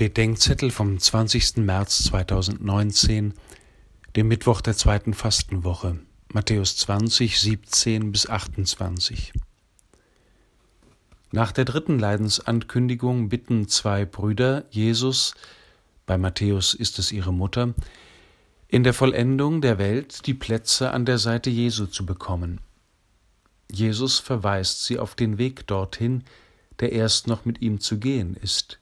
[0.00, 1.58] Bedenkzettel vom 20.
[1.58, 3.34] März 2019,
[4.16, 5.98] dem Mittwoch der zweiten Fastenwoche,
[6.32, 9.34] Matthäus 20, 17 bis 28.
[11.32, 15.34] Nach der dritten Leidensankündigung bitten zwei Brüder Jesus,
[16.06, 17.74] bei Matthäus ist es ihre Mutter,
[18.68, 22.62] in der Vollendung der Welt die Plätze an der Seite Jesu zu bekommen.
[23.70, 26.24] Jesus verweist sie auf den Weg dorthin,
[26.78, 28.80] der erst noch mit ihm zu gehen ist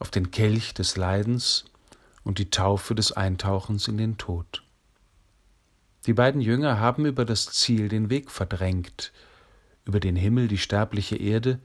[0.00, 1.66] auf den Kelch des Leidens
[2.24, 4.64] und die Taufe des Eintauchens in den Tod.
[6.06, 9.12] Die beiden Jünger haben über das Ziel den Weg verdrängt,
[9.84, 11.60] über den Himmel die sterbliche Erde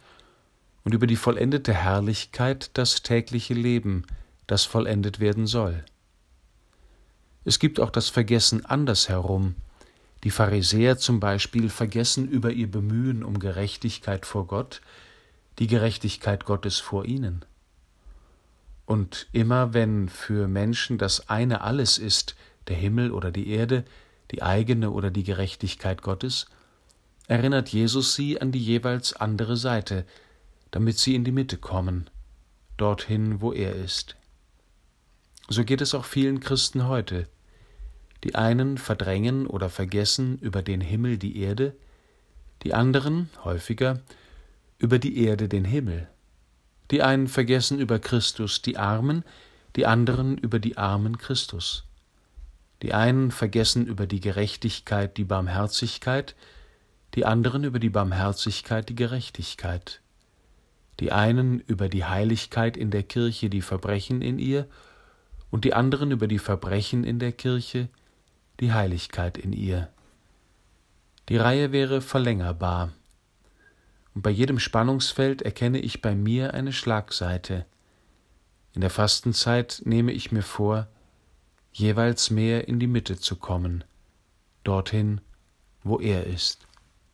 [0.84, 4.06] und über die vollendete Herrlichkeit das tägliche Leben,
[4.46, 5.84] das vollendet werden soll.
[7.46, 9.56] Es gibt auch das Vergessen andersherum.
[10.24, 14.82] Die Pharisäer zum Beispiel vergessen über ihr Bemühen um Gerechtigkeit vor Gott
[15.60, 17.46] die Gerechtigkeit Gottes vor ihnen.
[18.86, 22.36] Und immer wenn für Menschen das eine alles ist,
[22.68, 23.84] der Himmel oder die Erde,
[24.32, 26.48] die eigene oder die Gerechtigkeit Gottes,
[27.28, 30.06] erinnert Jesus sie an die jeweils andere Seite,
[30.72, 32.10] damit sie in die Mitte kommen,
[32.78, 34.16] dorthin, wo er ist.
[35.48, 37.28] So geht es auch vielen Christen heute.
[38.24, 41.76] Die einen verdrängen oder vergessen über den Himmel die Erde,
[42.64, 44.02] die anderen, häufiger,
[44.80, 46.08] über die Erde den Himmel.
[46.92, 49.24] Die einen vergessen über Christus die Armen,
[49.76, 51.86] die anderen über die Armen Christus.
[52.82, 56.36] Die einen vergessen über die Gerechtigkeit die Barmherzigkeit,
[57.16, 60.02] die anderen über die Barmherzigkeit die Gerechtigkeit.
[61.00, 64.68] Die einen über die Heiligkeit in der Kirche die Verbrechen in ihr,
[65.52, 67.88] und die anderen über die Verbrechen in der Kirche
[68.60, 69.90] die Heiligkeit in ihr.
[71.30, 72.92] Die Reihe wäre verlängerbar
[74.16, 77.66] und bei jedem Spannungsfeld erkenne ich bei mir eine Schlagseite.
[78.74, 80.88] In der Fastenzeit nehme ich mir vor,
[81.74, 83.84] jeweils mehr in die Mitte zu kommen,
[84.64, 85.20] dorthin,
[85.84, 86.66] wo er ist.